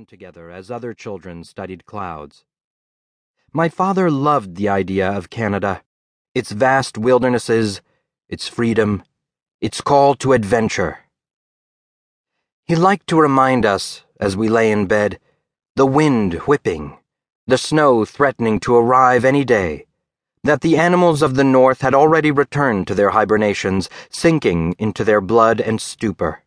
[0.00, 2.46] come together as other children studied clouds.
[3.52, 5.82] My father loved the idea of Canada,
[6.34, 7.82] its vast wildernesses,
[8.26, 9.02] its freedom,
[9.60, 11.00] its call to adventure.
[12.64, 15.20] He liked to remind us, as we lay in bed,
[15.76, 16.96] the wind whipping,
[17.46, 19.84] the snow threatening to arrive any day,
[20.44, 25.20] that the animals of the north had already returned to their hibernations, sinking into their
[25.20, 26.42] blood and stupor,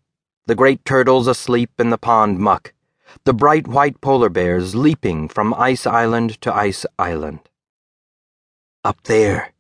[0.47, 2.73] the great turtles asleep in the pond muck,
[3.25, 7.39] the bright white polar bears leaping from ice island to ice island.
[8.83, 9.53] Up there,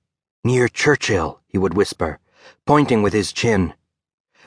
[0.43, 2.19] near Churchill, he would whisper,
[2.65, 3.73] pointing with his chin.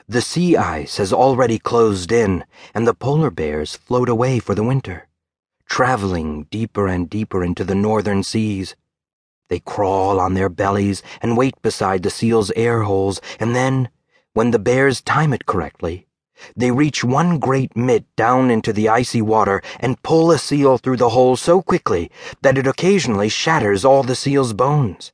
[0.07, 4.63] The sea ice has already closed in, and the polar bears float away for the
[4.63, 5.07] winter,
[5.65, 8.75] traveling deeper and deeper into the northern seas.
[9.49, 13.89] They crawl on their bellies and wait beside the seal's air holes, and then,
[14.33, 16.07] when the bears time it correctly,
[16.55, 20.97] they reach one great mitt down into the icy water and pull a seal through
[20.97, 25.11] the hole so quickly that it occasionally shatters all the seal's bones.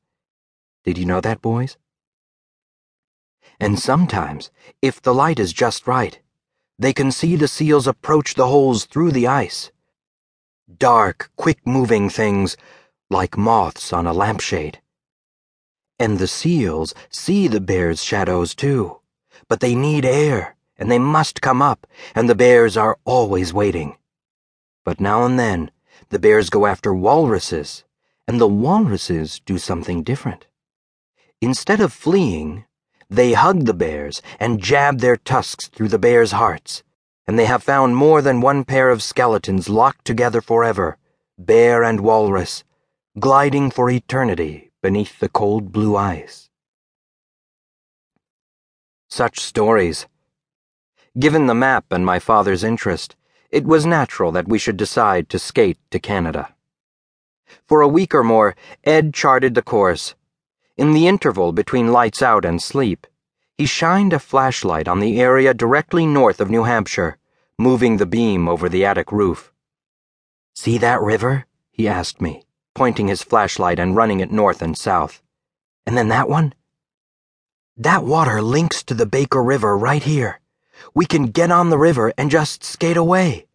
[0.83, 1.77] Did you know that, boys?
[3.63, 6.19] and sometimes, if the light is just right,
[6.77, 9.71] they can see the seals approach the holes through the ice.
[10.77, 12.58] Dark, quick moving things,
[13.09, 14.81] like moths on a lampshade.
[15.99, 18.99] And the seals see the bears' shadows too,
[19.47, 23.97] but they need air, and they must come up, and the bears are always waiting.
[24.83, 25.71] But now and then,
[26.09, 27.83] the bears go after walruses,
[28.27, 30.47] and the walruses do something different.
[31.41, 32.65] Instead of fleeing,
[33.09, 36.83] they hug the bears and jab their tusks through the bears' hearts,
[37.27, 40.97] and they have found more than one pair of skeletons locked together forever,
[41.37, 42.63] bear and walrus,
[43.19, 46.49] gliding for eternity beneath the cold blue ice.
[49.09, 50.08] Such stories.
[51.17, 53.16] Given the map and my father's interest,
[53.52, 56.55] it was natural that we should decide to skate to Canada.
[57.67, 60.16] For a week or more, Ed charted the course
[60.75, 63.05] in the interval between lights out and sleep,
[63.58, 67.20] he shined a flashlight on the area directly north of New Hampshire,
[67.60, 69.54] moving the beam over the attic roof.
[70.55, 71.45] See that river?
[71.71, 72.43] he asked me,
[72.73, 75.21] pointing his flashlight and running it north and south.
[75.86, 76.55] And then that one?
[77.77, 80.39] That water links to the Baker River right here.
[80.94, 83.48] We can get on the river and just skate away.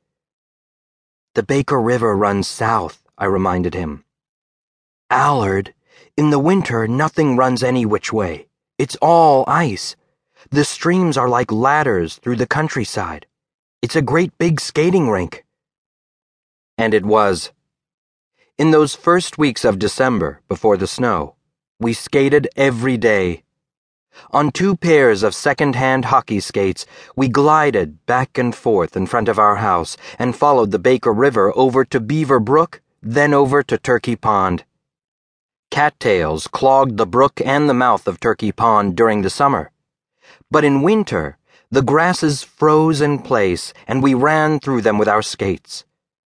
[1.35, 4.05] The Baker River runs south, I reminded him.
[5.11, 5.75] Allard,
[6.17, 8.49] in the winter, nothing runs any which way.
[8.79, 9.97] It's all ice.
[10.51, 13.27] The streams are like ladders through the countryside.
[13.83, 15.45] It's a great big skating rink.
[16.77, 17.53] And it was.
[18.57, 21.37] In those first weeks of December, before the snow,
[21.79, 23.45] we skated every day.
[24.31, 26.87] On two pairs of second-hand hockey skates,
[27.17, 31.53] we glided back and forth in front of our house and followed the Baker River
[31.57, 34.65] over to Beaver Brook, then over to Turkey Pond.
[35.71, 39.71] Cattails clogged the brook and the mouth of Turkey Pond during the summer.
[40.51, 41.37] But in winter,
[41.71, 45.85] the grasses froze in place and we ran through them with our skates.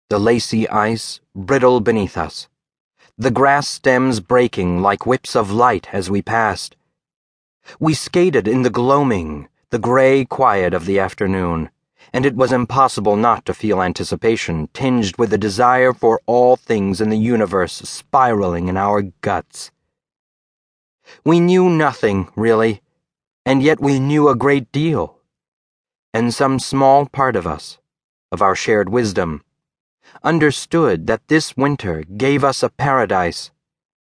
[0.10, 2.48] The lacy ice brittle beneath us.
[3.18, 6.76] The grass stems breaking like whips of light as we passed.
[7.80, 11.70] We skated in the gloaming, the gray quiet of the afternoon
[12.14, 17.02] and it was impossible not to feel anticipation tinged with a desire for all things
[17.02, 19.72] in the universe spiraling in our guts.
[21.24, 22.82] We knew nothing, really,
[23.46, 25.18] and yet we knew a great deal.
[26.14, 27.78] And some small part of us,
[28.32, 29.44] of our shared wisdom,
[30.24, 33.52] understood that this winter gave us a paradise,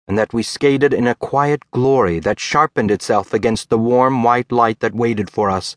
[0.09, 4.53] and that we skated in a quiet glory that sharpened itself against the warm white
[4.53, 5.77] light that waited for us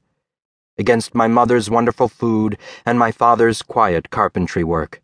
[0.80, 5.02] against my mother's wonderful food and my father's quiet carpentry work.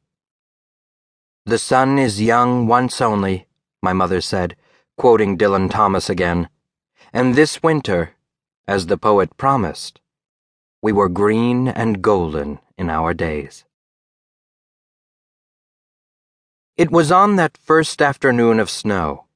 [1.46, 3.46] The sun is young once only,
[3.84, 4.56] my mother said,
[4.98, 6.50] quoting Dylan Thomas again,
[7.12, 8.12] and this winter,
[8.68, 10.00] as the poet promised,
[10.82, 13.66] we were green and golden in our days.
[16.78, 19.28] It was on that first afternoon of snow,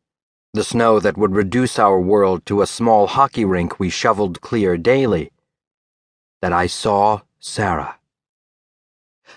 [0.54, 4.76] the snow that would reduce our world to a small hockey rink we shoveled clear
[4.76, 5.32] daily
[6.42, 7.96] that I saw Sarah.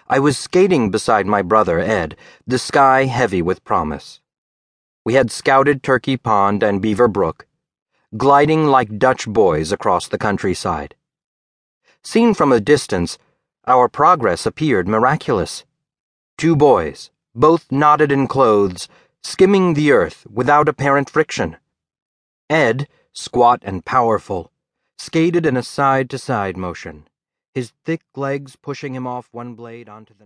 [0.09, 4.21] I was skating beside my brother, Ed, the sky heavy with promise.
[5.05, 7.47] We had scouted Turkey Pond and Beaver Brook,
[8.17, 10.97] gliding like Dutch boys across the countryside.
[12.03, 13.17] Seen from a distance,
[13.65, 15.65] our progress appeared miraculous.
[16.37, 18.89] Two boys, both knotted in clothes,
[19.23, 21.57] skimming the earth without apparent friction.
[22.51, 24.53] Ed, squat and powerful,
[24.99, 27.09] skated in a side to side motion,
[27.55, 30.21] his thick legs pushing him off one blade onto the